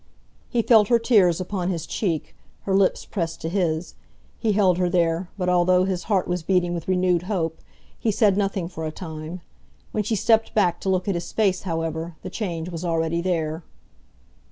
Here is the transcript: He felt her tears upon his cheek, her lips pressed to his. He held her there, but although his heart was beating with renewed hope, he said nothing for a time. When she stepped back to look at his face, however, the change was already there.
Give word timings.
He 0.49 0.63
felt 0.63 0.87
her 0.87 0.97
tears 0.97 1.39
upon 1.39 1.69
his 1.69 1.85
cheek, 1.85 2.35
her 2.63 2.73
lips 2.75 3.05
pressed 3.05 3.39
to 3.41 3.49
his. 3.49 3.93
He 4.39 4.53
held 4.53 4.79
her 4.79 4.89
there, 4.89 5.29
but 5.37 5.47
although 5.47 5.83
his 5.85 6.05
heart 6.05 6.27
was 6.27 6.41
beating 6.41 6.73
with 6.73 6.87
renewed 6.87 7.21
hope, 7.29 7.59
he 7.99 8.09
said 8.09 8.35
nothing 8.35 8.67
for 8.67 8.87
a 8.87 8.91
time. 8.91 9.41
When 9.91 10.03
she 10.03 10.15
stepped 10.15 10.55
back 10.55 10.81
to 10.81 10.89
look 10.89 11.07
at 11.07 11.13
his 11.13 11.31
face, 11.31 11.61
however, 11.69 12.15
the 12.23 12.31
change 12.31 12.67
was 12.69 12.83
already 12.83 13.21
there. 13.21 13.61